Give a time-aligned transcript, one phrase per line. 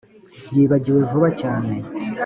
[0.55, 1.75] yibagiwe vuba cyane